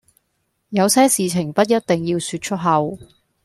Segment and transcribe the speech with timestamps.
[0.69, 2.97] 有些事情不一定要說出口